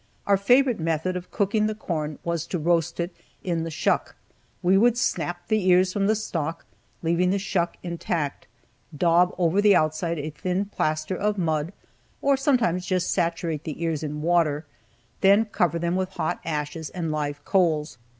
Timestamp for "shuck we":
3.69-4.75